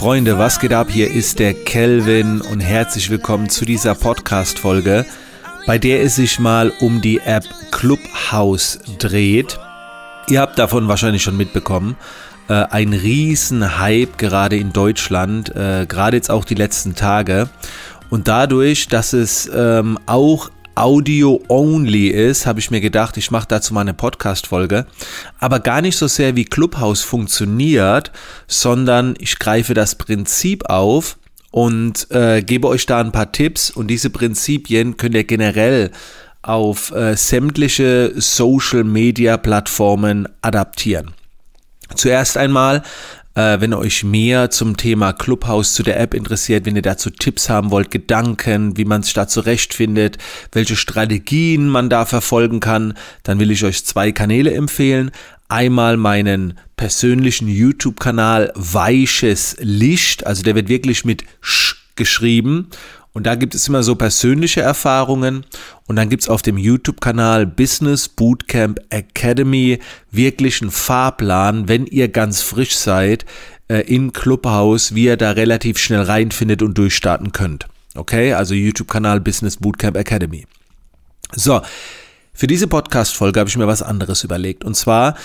Freunde, 0.00 0.38
was 0.38 0.58
geht 0.58 0.72
ab? 0.72 0.86
Hier 0.90 1.10
ist 1.10 1.40
der 1.40 1.52
Kelvin 1.52 2.40
und 2.40 2.60
herzlich 2.60 3.10
willkommen 3.10 3.50
zu 3.50 3.66
dieser 3.66 3.94
Podcast-Folge, 3.94 5.04
bei 5.66 5.76
der 5.76 6.02
es 6.02 6.16
sich 6.16 6.38
mal 6.38 6.72
um 6.80 7.02
die 7.02 7.18
App 7.18 7.44
Clubhouse 7.70 8.78
dreht. 8.98 9.60
Ihr 10.30 10.40
habt 10.40 10.58
davon 10.58 10.88
wahrscheinlich 10.88 11.22
schon 11.22 11.36
mitbekommen. 11.36 11.96
Äh, 12.48 12.54
ein 12.70 12.94
riesen 12.94 13.78
Hype 13.78 14.16
gerade 14.16 14.56
in 14.56 14.72
Deutschland, 14.72 15.54
äh, 15.54 15.84
gerade 15.86 16.16
jetzt 16.16 16.30
auch 16.30 16.46
die 16.46 16.54
letzten 16.54 16.94
Tage. 16.94 17.50
Und 18.08 18.26
dadurch, 18.26 18.88
dass 18.88 19.12
es 19.12 19.50
ähm, 19.54 19.98
auch 20.06 20.48
Audio-only 20.80 22.08
ist, 22.08 22.46
habe 22.46 22.58
ich 22.58 22.70
mir 22.70 22.80
gedacht, 22.80 23.18
ich 23.18 23.30
mache 23.30 23.46
dazu 23.46 23.74
mal 23.74 23.82
eine 23.82 23.92
Podcast-Folge. 23.92 24.86
Aber 25.38 25.60
gar 25.60 25.82
nicht 25.82 25.98
so 25.98 26.06
sehr 26.06 26.36
wie 26.36 26.46
Clubhouse 26.46 27.02
funktioniert, 27.02 28.10
sondern 28.46 29.14
ich 29.18 29.38
greife 29.38 29.74
das 29.74 29.96
Prinzip 29.96 30.70
auf 30.70 31.18
und 31.50 32.10
äh, 32.10 32.40
gebe 32.40 32.66
euch 32.66 32.86
da 32.86 32.98
ein 32.98 33.12
paar 33.12 33.30
Tipps. 33.30 33.70
Und 33.70 33.88
diese 33.88 34.08
Prinzipien 34.08 34.96
könnt 34.96 35.14
ihr 35.14 35.24
generell 35.24 35.90
auf 36.40 36.92
äh, 36.92 37.14
sämtliche 37.14 38.14
Social-Media-Plattformen 38.16 40.28
adaptieren. 40.40 41.10
Zuerst 41.94 42.38
einmal 42.38 42.82
äh, 43.40 43.60
wenn 43.60 43.72
euch 43.72 44.04
mehr 44.04 44.50
zum 44.50 44.76
Thema 44.76 45.12
Clubhouse 45.12 45.72
zu 45.74 45.82
der 45.82 45.98
App 45.98 46.14
interessiert, 46.14 46.66
wenn 46.66 46.76
ihr 46.76 46.82
dazu 46.82 47.10
Tipps 47.10 47.48
haben 47.48 47.70
wollt, 47.70 47.90
Gedanken, 47.90 48.76
wie 48.76 48.84
man 48.84 49.02
sich 49.02 49.14
da 49.14 49.26
zurechtfindet, 49.26 50.18
welche 50.52 50.76
Strategien 50.76 51.68
man 51.68 51.88
da 51.88 52.04
verfolgen 52.04 52.60
kann, 52.60 52.94
dann 53.22 53.38
will 53.38 53.50
ich 53.50 53.64
euch 53.64 53.84
zwei 53.84 54.12
Kanäle 54.12 54.52
empfehlen. 54.52 55.10
Einmal 55.48 55.96
meinen 55.96 56.58
persönlichen 56.76 57.48
YouTube-Kanal 57.48 58.52
Weiches 58.54 59.56
Licht, 59.58 60.26
also 60.26 60.42
der 60.42 60.54
wird 60.54 60.68
wirklich 60.68 61.04
mit 61.04 61.24
Sch 61.40 61.76
geschrieben 61.96 62.68
und 63.12 63.26
da 63.26 63.34
gibt 63.34 63.54
es 63.54 63.66
immer 63.66 63.82
so 63.82 63.96
persönliche 63.96 64.60
Erfahrungen. 64.60 65.44
Und 65.86 65.96
dann 65.96 66.08
gibt 66.08 66.22
es 66.22 66.28
auf 66.28 66.42
dem 66.42 66.56
YouTube-Kanal 66.56 67.44
Business 67.46 68.08
Bootcamp 68.08 68.78
Academy 68.90 69.80
wirklich 70.12 70.62
einen 70.62 70.70
Fahrplan, 70.70 71.68
wenn 71.68 71.86
ihr 71.86 72.08
ganz 72.08 72.42
frisch 72.42 72.76
seid, 72.76 73.24
äh, 73.68 73.80
in 73.80 74.12
Clubhouse, 74.12 74.94
wie 74.94 75.06
ihr 75.06 75.16
da 75.16 75.32
relativ 75.32 75.78
schnell 75.78 76.02
reinfindet 76.02 76.62
und 76.62 76.78
durchstarten 76.78 77.32
könnt. 77.32 77.66
Okay, 77.96 78.32
also 78.32 78.54
YouTube-Kanal 78.54 79.20
Business 79.20 79.56
Bootcamp 79.56 79.96
Academy. 79.96 80.46
So, 81.34 81.60
für 82.32 82.46
diese 82.46 82.68
Podcast-Folge 82.68 83.40
habe 83.40 83.50
ich 83.50 83.56
mir 83.56 83.66
was 83.66 83.82
anderes 83.82 84.22
überlegt. 84.22 84.64
Und 84.64 84.76
zwar 84.76 85.16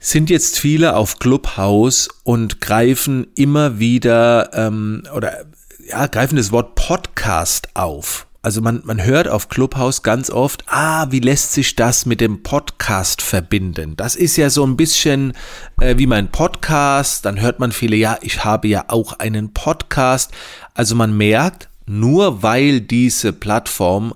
sind 0.00 0.28
jetzt 0.28 0.58
viele 0.58 0.96
auf 0.96 1.20
Clubhouse 1.20 2.08
und 2.24 2.60
greifen 2.60 3.28
immer 3.36 3.78
wieder 3.78 4.50
ähm, 4.52 5.04
oder 5.14 5.46
ja, 5.88 6.06
greifen 6.06 6.36
das 6.36 6.52
Wort 6.52 6.74
Podcast 6.74 7.68
auf. 7.74 8.26
Also 8.42 8.60
man, 8.60 8.82
man 8.84 9.02
hört 9.02 9.28
auf 9.28 9.48
Clubhouse 9.48 10.02
ganz 10.02 10.30
oft, 10.30 10.64
ah, 10.68 11.06
wie 11.10 11.20
lässt 11.20 11.52
sich 11.52 11.74
das 11.74 12.06
mit 12.06 12.20
dem 12.20 12.42
Podcast 12.42 13.22
verbinden? 13.22 13.96
Das 13.96 14.14
ist 14.14 14.36
ja 14.36 14.50
so 14.50 14.64
ein 14.64 14.76
bisschen 14.76 15.32
äh, 15.80 15.98
wie 15.98 16.06
mein 16.06 16.30
Podcast. 16.30 17.24
Dann 17.24 17.40
hört 17.40 17.58
man 17.58 17.72
viele, 17.72 17.96
ja, 17.96 18.18
ich 18.20 18.44
habe 18.44 18.68
ja 18.68 18.84
auch 18.88 19.14
einen 19.14 19.52
Podcast. 19.52 20.32
Also 20.74 20.94
man 20.94 21.16
merkt, 21.16 21.68
nur 21.86 22.42
weil 22.42 22.80
diese 22.80 23.32
Plattform 23.32 24.14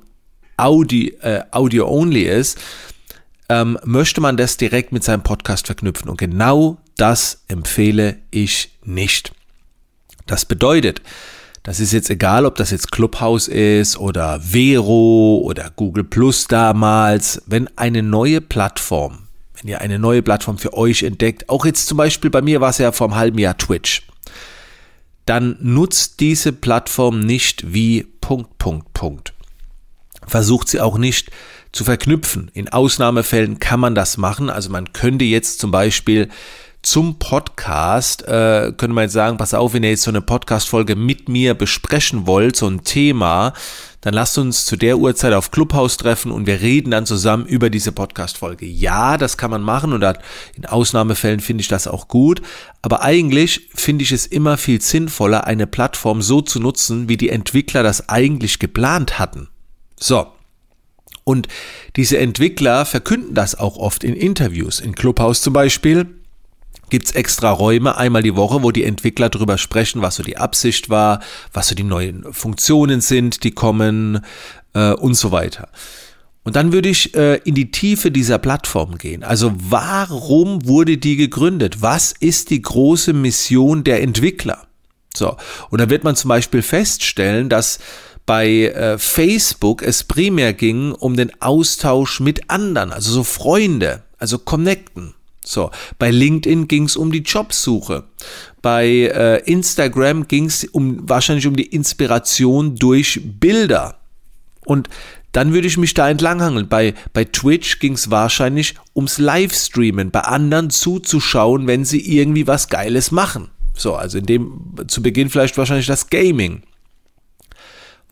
Audi, 0.56 1.08
äh, 1.22 1.42
Audio-only 1.50 2.22
ist, 2.22 2.58
ähm, 3.48 3.78
möchte 3.84 4.20
man 4.20 4.36
das 4.36 4.56
direkt 4.56 4.92
mit 4.92 5.02
seinem 5.02 5.22
Podcast 5.22 5.66
verknüpfen. 5.66 6.08
Und 6.08 6.18
genau 6.18 6.78
das 6.96 7.42
empfehle 7.48 8.18
ich 8.30 8.76
nicht. 8.84 9.32
Das 10.26 10.44
bedeutet, 10.44 11.02
das 11.70 11.78
ist 11.78 11.92
jetzt 11.92 12.10
egal, 12.10 12.46
ob 12.46 12.56
das 12.56 12.72
jetzt 12.72 12.90
Clubhouse 12.90 13.46
ist 13.46 13.96
oder 13.96 14.40
Vero 14.40 15.40
oder 15.44 15.70
Google 15.76 16.02
Plus 16.02 16.48
damals. 16.48 17.42
Wenn 17.46 17.68
eine 17.78 18.02
neue 18.02 18.40
Plattform, 18.40 19.28
wenn 19.54 19.70
ihr 19.70 19.80
eine 19.80 20.00
neue 20.00 20.20
Plattform 20.20 20.58
für 20.58 20.72
euch 20.72 21.04
entdeckt, 21.04 21.48
auch 21.48 21.64
jetzt 21.64 21.86
zum 21.86 21.96
Beispiel 21.96 22.28
bei 22.28 22.42
mir 22.42 22.60
war 22.60 22.70
es 22.70 22.78
ja 22.78 22.90
vor 22.90 23.06
einem 23.06 23.14
halben 23.14 23.38
Jahr 23.38 23.56
Twitch, 23.56 24.02
dann 25.26 25.58
nutzt 25.60 26.18
diese 26.18 26.52
Plattform 26.52 27.20
nicht 27.20 27.72
wie 27.72 28.02
Punkt, 28.20 28.58
Punkt, 28.58 28.92
Punkt. 28.92 29.32
Versucht 30.26 30.66
sie 30.66 30.80
auch 30.80 30.98
nicht 30.98 31.30
zu 31.70 31.84
verknüpfen. 31.84 32.50
In 32.52 32.68
Ausnahmefällen 32.68 33.60
kann 33.60 33.78
man 33.78 33.94
das 33.94 34.16
machen. 34.16 34.50
Also 34.50 34.70
man 34.70 34.92
könnte 34.92 35.24
jetzt 35.24 35.60
zum 35.60 35.70
Beispiel 35.70 36.30
zum 36.82 37.18
Podcast, 37.18 38.22
äh, 38.26 38.72
könnte 38.76 38.94
man 38.94 39.04
jetzt 39.04 39.12
sagen, 39.12 39.36
pass 39.36 39.52
auf, 39.52 39.74
wenn 39.74 39.82
ihr 39.82 39.90
jetzt 39.90 40.02
so 40.02 40.10
eine 40.10 40.22
Podcast-Folge 40.22 40.96
mit 40.96 41.28
mir 41.28 41.54
besprechen 41.54 42.26
wollt, 42.26 42.56
so 42.56 42.66
ein 42.68 42.84
Thema, 42.84 43.52
dann 44.00 44.14
lasst 44.14 44.38
uns 44.38 44.64
zu 44.64 44.76
der 44.76 44.96
Uhrzeit 44.96 45.34
auf 45.34 45.50
Clubhouse 45.50 45.98
treffen 45.98 46.32
und 46.32 46.46
wir 46.46 46.62
reden 46.62 46.90
dann 46.90 47.04
zusammen 47.04 47.44
über 47.44 47.68
diese 47.68 47.92
Podcast-Folge. 47.92 48.64
Ja, 48.64 49.18
das 49.18 49.36
kann 49.36 49.50
man 49.50 49.60
machen 49.60 49.92
und 49.92 50.02
in 50.54 50.64
Ausnahmefällen 50.64 51.40
finde 51.40 51.60
ich 51.60 51.68
das 51.68 51.86
auch 51.86 52.08
gut, 52.08 52.40
aber 52.80 53.02
eigentlich 53.02 53.68
finde 53.74 54.02
ich 54.02 54.12
es 54.12 54.26
immer 54.26 54.56
viel 54.56 54.80
sinnvoller, 54.80 55.46
eine 55.46 55.66
Plattform 55.66 56.22
so 56.22 56.40
zu 56.40 56.60
nutzen, 56.60 57.10
wie 57.10 57.18
die 57.18 57.28
Entwickler 57.28 57.82
das 57.82 58.08
eigentlich 58.08 58.58
geplant 58.58 59.18
hatten. 59.18 59.48
So. 59.98 60.28
Und 61.24 61.46
diese 61.96 62.16
Entwickler 62.16 62.86
verkünden 62.86 63.34
das 63.34 63.54
auch 63.54 63.76
oft 63.76 64.02
in 64.02 64.14
Interviews, 64.14 64.80
in 64.80 64.94
Clubhouse 64.94 65.42
zum 65.42 65.52
Beispiel 65.52 66.19
gibt 66.90 67.08
es 67.08 67.14
extra 67.14 67.50
Räume 67.50 67.96
einmal 67.96 68.22
die 68.22 68.36
Woche, 68.36 68.62
wo 68.62 68.70
die 68.70 68.84
Entwickler 68.84 69.28
darüber 69.28 69.58
sprechen, 69.58 70.02
was 70.02 70.16
so 70.16 70.22
die 70.22 70.36
Absicht 70.36 70.90
war, 70.90 71.20
was 71.52 71.68
so 71.68 71.74
die 71.74 71.84
neuen 71.84 72.32
Funktionen 72.32 73.00
sind, 73.00 73.44
die 73.44 73.52
kommen 73.52 74.20
äh, 74.74 74.92
und 74.92 75.14
so 75.14 75.32
weiter. 75.32 75.68
Und 76.42 76.56
dann 76.56 76.72
würde 76.72 76.88
ich 76.88 77.14
äh, 77.14 77.36
in 77.44 77.54
die 77.54 77.70
Tiefe 77.70 78.10
dieser 78.10 78.38
Plattform 78.38 78.96
gehen. 78.96 79.22
Also 79.22 79.52
warum 79.56 80.66
wurde 80.66 80.96
die 80.96 81.16
gegründet? 81.16 81.82
Was 81.82 82.12
ist 82.18 82.50
die 82.50 82.62
große 82.62 83.12
Mission 83.12 83.84
der 83.84 84.02
Entwickler? 84.02 84.66
So, 85.14 85.36
und 85.70 85.80
da 85.80 85.90
wird 85.90 86.04
man 86.04 86.16
zum 86.16 86.28
Beispiel 86.28 86.62
feststellen, 86.62 87.48
dass 87.48 87.78
bei 88.26 88.48
äh, 88.48 88.96
Facebook 88.96 89.82
es 89.82 90.04
primär 90.04 90.52
ging 90.52 90.92
um 90.92 91.16
den 91.16 91.32
Austausch 91.42 92.20
mit 92.20 92.48
anderen, 92.48 92.92
also 92.92 93.12
so 93.12 93.24
Freunde, 93.24 94.04
also 94.18 94.38
connecten. 94.38 95.14
So, 95.50 95.70
bei 95.98 96.10
LinkedIn 96.12 96.68
ging 96.68 96.84
es 96.84 96.96
um 96.96 97.10
die 97.10 97.22
Jobsuche. 97.22 98.04
Bei 98.62 98.86
äh, 98.86 99.42
Instagram 99.50 100.28
ging 100.28 100.44
es 100.46 100.64
um, 100.64 101.08
wahrscheinlich 101.08 101.46
um 101.46 101.56
die 101.56 101.66
Inspiration 101.66 102.76
durch 102.76 103.20
Bilder. 103.24 103.98
Und 104.64 104.88
dann 105.32 105.52
würde 105.52 105.66
ich 105.66 105.76
mich 105.76 105.94
da 105.94 106.08
entlanghangeln. 106.08 106.68
Bei, 106.68 106.94
bei 107.12 107.24
Twitch 107.24 107.80
ging 107.80 107.94
es 107.94 108.10
wahrscheinlich 108.10 108.76
ums 108.94 109.18
Livestreamen, 109.18 110.12
bei 110.12 110.20
anderen 110.20 110.70
zuzuschauen, 110.70 111.66
wenn 111.66 111.84
sie 111.84 112.16
irgendwie 112.16 112.46
was 112.46 112.68
Geiles 112.68 113.10
machen. 113.10 113.50
So, 113.74 113.96
also 113.96 114.18
in 114.18 114.26
dem 114.26 114.76
zu 114.86 115.02
Beginn 115.02 115.30
vielleicht 115.30 115.58
wahrscheinlich 115.58 115.86
das 115.86 116.10
Gaming. 116.10 116.62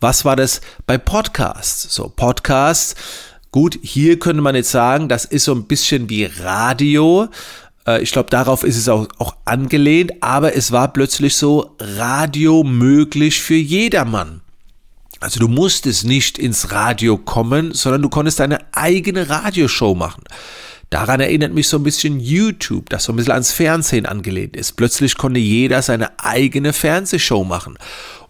Was 0.01 0.25
war 0.25 0.35
das 0.35 0.61
bei 0.87 0.99
Podcasts? 0.99 1.95
So, 1.95 2.09
Podcasts 2.09 2.95
Gut, 3.51 3.79
hier 3.83 4.19
könnte 4.19 4.43
man 4.43 4.55
jetzt 4.55 4.71
sagen, 4.71 5.09
das 5.09 5.25
ist 5.25 5.45
so 5.45 5.55
ein 5.55 5.65
bisschen 5.65 6.11
wie 6.11 6.25
Radio. 6.25 7.29
Äh, 7.87 8.03
ich 8.03 8.13
glaube, 8.13 8.31
darauf 8.31 8.63
ist 8.63 8.77
es 8.77 8.89
auch, 8.89 9.09
auch 9.19 9.37
angelehnt, 9.45 10.13
aber 10.21 10.55
es 10.55 10.71
war 10.73 10.93
plötzlich 10.93 11.35
so 11.37 11.75
Radio 11.79 12.63
möglich 12.63 13.41
für 13.41 13.55
jedermann. 13.55 14.43
Also 15.21 15.41
du 15.41 15.49
musstest 15.49 16.05
nicht 16.05 16.39
ins 16.39 16.71
Radio 16.71 17.17
kommen, 17.17 17.73
sondern 17.73 18.03
du 18.03 18.09
konntest 18.09 18.39
deine 18.39 18.61
eigene 18.73 19.29
Radioshow 19.29 19.95
machen. 19.95 20.23
Daran 20.91 21.21
erinnert 21.21 21.53
mich 21.53 21.69
so 21.69 21.77
ein 21.77 21.83
bisschen 21.83 22.19
YouTube, 22.19 22.89
das 22.89 23.05
so 23.05 23.13
ein 23.13 23.17
bisschen 23.17 23.33
ans 23.33 23.53
Fernsehen 23.53 24.07
angelehnt 24.07 24.57
ist. 24.57 24.73
Plötzlich 24.77 25.17
konnte 25.17 25.41
jeder 25.41 25.83
seine 25.83 26.19
eigene 26.19 26.73
Fernsehshow 26.73 27.45
machen. 27.45 27.77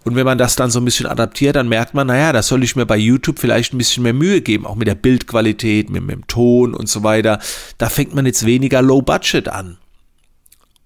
Und 0.08 0.16
wenn 0.16 0.24
man 0.24 0.38
das 0.38 0.56
dann 0.56 0.70
so 0.70 0.80
ein 0.80 0.86
bisschen 0.86 1.04
adaptiert, 1.04 1.54
dann 1.56 1.68
merkt 1.68 1.92
man, 1.92 2.06
naja, 2.06 2.32
da 2.32 2.42
soll 2.42 2.64
ich 2.64 2.76
mir 2.76 2.86
bei 2.86 2.96
YouTube 2.96 3.38
vielleicht 3.38 3.74
ein 3.74 3.78
bisschen 3.78 4.02
mehr 4.02 4.14
Mühe 4.14 4.40
geben, 4.40 4.64
auch 4.64 4.74
mit 4.74 4.88
der 4.88 4.94
Bildqualität, 4.94 5.90
mit, 5.90 6.02
mit 6.02 6.16
dem 6.16 6.26
Ton 6.26 6.72
und 6.72 6.88
so 6.88 7.02
weiter. 7.02 7.38
Da 7.76 7.90
fängt 7.90 8.14
man 8.14 8.24
jetzt 8.24 8.46
weniger 8.46 8.80
Low 8.80 9.02
Budget 9.02 9.48
an. 9.48 9.76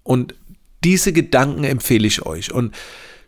Und 0.03 0.35
diese 0.83 1.13
Gedanken 1.13 1.63
empfehle 1.63 2.09
ich 2.09 2.27
euch. 2.27 2.53
Und 2.53 2.75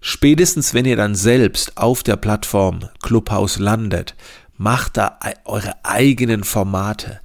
spätestens, 0.00 0.75
wenn 0.75 0.85
ihr 0.85 0.96
dann 0.96 1.14
selbst 1.14 1.76
auf 1.76 2.02
der 2.02 2.17
Plattform 2.17 2.88
Clubhouse 3.00 3.61
landet, 3.61 4.17
macht 4.56 4.96
da 4.96 5.20
eure 5.44 5.75
eigenen 5.85 6.43
Formate. 6.43 7.20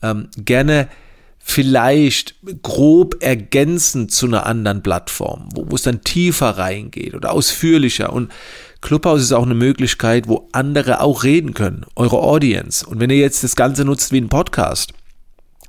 Ähm, 0.00 0.28
gerne 0.36 0.88
vielleicht 1.42 2.36
grob 2.62 3.16
ergänzend 3.20 4.12
zu 4.12 4.26
einer 4.26 4.46
anderen 4.46 4.82
Plattform, 4.82 5.48
wo, 5.54 5.74
es 5.74 5.82
dann 5.82 6.02
tiefer 6.02 6.50
reingeht 6.50 7.14
oder 7.14 7.32
ausführlicher. 7.32 8.12
Und 8.12 8.30
Clubhouse 8.80 9.22
ist 9.22 9.32
auch 9.32 9.42
eine 9.42 9.54
Möglichkeit, 9.54 10.28
wo 10.28 10.48
andere 10.52 11.00
auch 11.00 11.24
reden 11.24 11.52
können, 11.52 11.84
eure 11.96 12.18
Audience. 12.18 12.86
Und 12.86 13.00
wenn 13.00 13.10
ihr 13.10 13.18
jetzt 13.18 13.44
das 13.44 13.56
Ganze 13.56 13.84
nutzt 13.84 14.12
wie 14.12 14.20
ein 14.20 14.28
Podcast, 14.28 14.92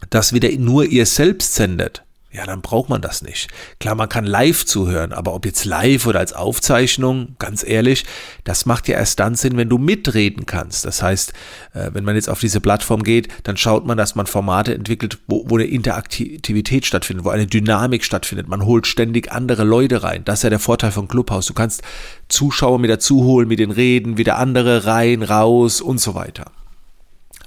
das 0.10 0.34
wieder 0.34 0.52
nur 0.52 0.86
ihr 0.86 1.06
selbst 1.06 1.56
sendet, 1.56 2.03
ja, 2.34 2.48
dann 2.48 2.62
braucht 2.62 2.90
man 2.90 3.00
das 3.00 3.22
nicht. 3.22 3.48
Klar, 3.80 3.94
man 3.94 4.10
kann 4.10 4.26
live 4.26 4.66
zuhören, 4.66 5.14
aber 5.14 5.36
ob 5.36 5.46
jetzt 5.46 5.66
live 5.66 6.08
oder 6.08 6.20
als 6.20 6.34
Aufzeichnung, 6.34 7.36
ganz 7.38 7.64
ehrlich, 7.64 8.06
das 8.44 8.66
macht 8.66 8.88
ja 8.88 8.98
erst 8.98 9.20
dann 9.20 9.36
Sinn, 9.36 9.56
wenn 9.56 9.70
du 9.70 9.78
mitreden 9.78 10.48
kannst. 10.48 10.84
Das 10.84 11.04
heißt, 11.04 11.32
äh, 11.74 11.92
wenn 11.94 12.04
man 12.04 12.16
jetzt 12.16 12.30
auf 12.30 12.40
diese 12.40 12.60
Plattform 12.60 13.04
geht, 13.04 13.28
dann 13.44 13.56
schaut 13.56 13.86
man, 13.86 13.98
dass 13.98 14.16
man 14.16 14.26
Formate 14.26 14.74
entwickelt, 14.74 15.20
wo, 15.28 15.48
wo 15.48 15.58
eine 15.58 15.66
Interaktivität 15.66 16.88
stattfindet, 16.88 17.24
wo 17.24 17.30
eine 17.30 17.46
Dynamik 17.46 18.04
stattfindet. 18.04 18.48
Man 18.48 18.66
holt 18.66 18.88
ständig 18.88 19.32
andere 19.32 19.64
Leute 19.64 20.02
rein. 20.02 20.26
Das 20.26 20.40
ist 20.40 20.44
ja 20.44 20.50
der 20.50 20.60
Vorteil 20.60 20.92
von 20.92 21.08
Clubhouse. 21.08 21.46
Du 21.46 21.54
kannst 21.54 21.84
Zuschauer 22.30 22.80
mit 22.80 22.90
dazu 22.90 23.44
mit 23.48 23.60
den 23.60 23.72
Reden, 23.72 24.18
wieder 24.18 24.40
andere 24.40 24.86
rein, 24.86 25.22
raus 25.22 25.82
und 25.82 26.00
so 26.00 26.16
weiter. 26.16 26.52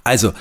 Also, 0.04 0.32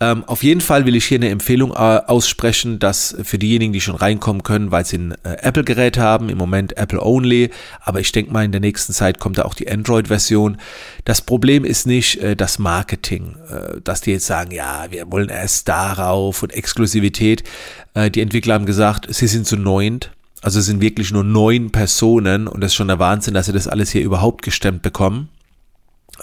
ähm, 0.00 0.24
auf 0.24 0.42
jeden 0.42 0.62
Fall 0.62 0.86
will 0.86 0.96
ich 0.96 1.04
hier 1.04 1.18
eine 1.18 1.28
Empfehlung 1.28 1.72
äh, 1.72 1.74
aussprechen, 1.74 2.78
dass 2.78 3.14
für 3.22 3.38
diejenigen, 3.38 3.74
die 3.74 3.82
schon 3.82 3.96
reinkommen 3.96 4.42
können, 4.42 4.70
weil 4.70 4.86
sie 4.86 4.96
ein 4.96 5.12
äh, 5.24 5.36
Apple-Gerät 5.42 5.98
haben, 5.98 6.30
im 6.30 6.38
Moment 6.38 6.78
Apple 6.78 7.04
Only, 7.04 7.50
aber 7.82 8.00
ich 8.00 8.10
denke 8.10 8.32
mal, 8.32 8.44
in 8.44 8.52
der 8.52 8.62
nächsten 8.62 8.94
Zeit 8.94 9.18
kommt 9.18 9.36
da 9.36 9.42
auch 9.42 9.54
die 9.54 9.70
Android-Version. 9.70 10.56
Das 11.04 11.20
Problem 11.20 11.66
ist 11.66 11.86
nicht 11.86 12.16
äh, 12.22 12.34
das 12.34 12.58
Marketing, 12.58 13.36
äh, 13.50 13.80
dass 13.84 14.00
die 14.00 14.12
jetzt 14.12 14.26
sagen, 14.26 14.52
ja, 14.52 14.86
wir 14.90 15.12
wollen 15.12 15.28
erst 15.28 15.68
darauf 15.68 16.42
und 16.42 16.54
Exklusivität. 16.54 17.44
Äh, 17.92 18.10
die 18.10 18.22
Entwickler 18.22 18.54
haben 18.54 18.66
gesagt, 18.66 19.06
sie 19.14 19.26
sind 19.26 19.46
zu 19.46 19.58
neunt. 19.58 20.12
Also 20.40 20.60
es 20.60 20.66
sind 20.66 20.80
wirklich 20.80 21.12
nur 21.12 21.24
neun 21.24 21.70
Personen 21.70 22.48
und 22.48 22.62
das 22.62 22.70
ist 22.72 22.76
schon 22.76 22.88
der 22.88 22.98
Wahnsinn, 22.98 23.34
dass 23.34 23.46
sie 23.46 23.52
das 23.52 23.68
alles 23.68 23.90
hier 23.90 24.02
überhaupt 24.02 24.40
gestemmt 24.40 24.80
bekommen. 24.80 25.28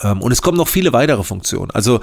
Ähm, 0.01 0.21
und 0.21 0.31
es 0.31 0.41
kommen 0.41 0.57
noch 0.57 0.67
viele 0.67 0.93
weitere 0.93 1.23
Funktionen. 1.23 1.71
Also 1.71 1.99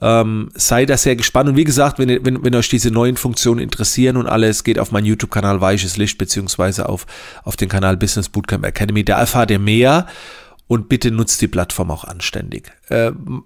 ähm, 0.00 0.50
sei 0.54 0.86
da 0.86 0.96
sehr 0.96 1.16
gespannt. 1.16 1.48
Und 1.48 1.56
wie 1.56 1.64
gesagt, 1.64 1.98
wenn, 1.98 2.24
wenn, 2.24 2.44
wenn 2.44 2.54
euch 2.54 2.68
diese 2.68 2.90
neuen 2.90 3.16
Funktionen 3.16 3.60
interessieren 3.60 4.16
und 4.16 4.26
alles, 4.26 4.64
geht 4.64 4.78
auf 4.78 4.92
meinen 4.92 5.06
YouTube-Kanal 5.06 5.60
Weiches 5.60 5.96
Licht, 5.96 6.18
beziehungsweise 6.18 6.88
auf, 6.88 7.06
auf 7.44 7.56
den 7.56 7.68
Kanal 7.68 7.96
Business 7.96 8.28
Bootcamp 8.28 8.64
Academy. 8.64 9.04
Da 9.04 9.18
erfahrt 9.18 9.50
ihr 9.50 9.58
mehr 9.58 10.06
und 10.66 10.88
bitte 10.88 11.10
nutzt 11.10 11.40
die 11.42 11.48
Plattform 11.48 11.90
auch 11.90 12.04
anständig. 12.04 12.72
Ähm, 12.90 13.44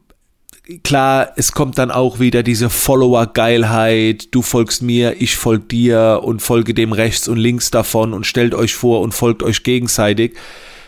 klar, 0.83 1.33
es 1.37 1.53
kommt 1.53 1.79
dann 1.79 1.91
auch 1.91 2.19
wieder 2.19 2.43
diese 2.43 2.71
Follower-Geilheit. 2.71 4.35
Du 4.35 4.43
folgst 4.43 4.83
mir, 4.83 5.21
ich 5.21 5.37
folge 5.37 5.67
dir 5.67 6.21
und 6.23 6.41
folge 6.43 6.75
dem 6.75 6.93
rechts 6.93 7.29
und 7.29 7.37
links 7.37 7.71
davon 7.71 8.13
und 8.13 8.27
stellt 8.27 8.55
euch 8.55 8.75
vor 8.75 9.01
und 9.01 9.13
folgt 9.13 9.43
euch 9.43 9.63
gegenseitig 9.63 10.37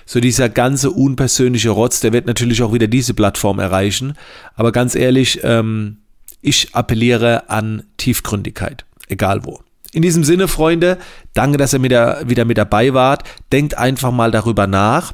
so 0.08 0.20
dieser 0.20 0.48
ganze 0.48 0.90
unpersönliche 0.90 1.68
Rotz, 1.68 2.00
der 2.00 2.14
wird 2.14 2.26
natürlich 2.26 2.62
auch 2.62 2.72
wieder 2.72 2.86
diese 2.86 3.12
Plattform 3.12 3.58
erreichen. 3.58 4.14
Aber 4.54 4.72
ganz 4.72 4.94
ehrlich, 4.94 5.40
ähm, 5.42 5.98
ich 6.40 6.74
appelliere 6.74 7.50
an 7.50 7.82
Tiefgründigkeit, 7.98 8.86
egal 9.08 9.44
wo. 9.44 9.60
In 9.92 10.00
diesem 10.00 10.24
Sinne, 10.24 10.48
Freunde, 10.48 10.96
danke, 11.34 11.58
dass 11.58 11.74
ihr 11.74 11.82
wieder, 11.82 12.26
wieder 12.26 12.46
mit 12.46 12.56
dabei 12.56 12.94
wart. 12.94 13.24
Denkt 13.52 13.76
einfach 13.76 14.10
mal 14.10 14.30
darüber 14.30 14.66
nach. 14.66 15.12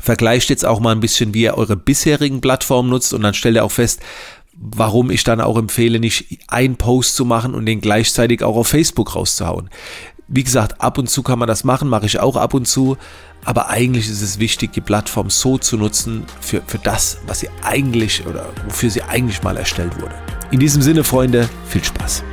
Vergleicht 0.00 0.48
jetzt 0.48 0.64
auch 0.64 0.80
mal 0.80 0.92
ein 0.92 1.00
bisschen, 1.00 1.34
wie 1.34 1.42
ihr 1.42 1.58
eure 1.58 1.76
bisherigen 1.76 2.40
Plattformen 2.40 2.88
nutzt 2.88 3.12
und 3.12 3.20
dann 3.20 3.34
stellt 3.34 3.56
ihr 3.56 3.64
auch 3.64 3.72
fest, 3.72 4.00
warum 4.54 5.10
ich 5.10 5.22
dann 5.24 5.42
auch 5.42 5.58
empfehle, 5.58 6.00
nicht 6.00 6.38
einen 6.48 6.76
Post 6.76 7.14
zu 7.16 7.26
machen 7.26 7.54
und 7.54 7.66
den 7.66 7.82
gleichzeitig 7.82 8.42
auch 8.42 8.56
auf 8.56 8.68
Facebook 8.68 9.14
rauszuhauen. 9.16 9.68
Wie 10.26 10.42
gesagt, 10.42 10.80
ab 10.80 10.98
und 10.98 11.10
zu 11.10 11.22
kann 11.22 11.38
man 11.38 11.48
das 11.48 11.64
machen, 11.64 11.88
mache 11.88 12.06
ich 12.06 12.18
auch 12.18 12.36
ab 12.36 12.54
und 12.54 12.66
zu. 12.66 12.96
Aber 13.44 13.68
eigentlich 13.68 14.08
ist 14.08 14.22
es 14.22 14.38
wichtig, 14.38 14.72
die 14.72 14.80
Plattform 14.80 15.28
so 15.28 15.58
zu 15.58 15.76
nutzen 15.76 16.24
für, 16.40 16.62
für 16.66 16.78
das, 16.78 17.18
was 17.26 17.40
sie 17.40 17.50
eigentlich 17.62 18.26
oder 18.26 18.46
wofür 18.64 18.88
sie 18.88 19.02
eigentlich 19.02 19.42
mal 19.42 19.56
erstellt 19.56 20.00
wurde. 20.00 20.14
In 20.50 20.60
diesem 20.60 20.80
Sinne, 20.80 21.04
Freunde, 21.04 21.48
viel 21.66 21.84
Spaß. 21.84 22.24